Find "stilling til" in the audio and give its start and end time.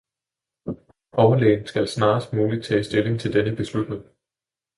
2.83-3.33